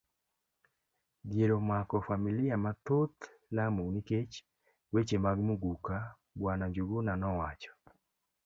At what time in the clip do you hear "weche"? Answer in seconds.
4.93-5.17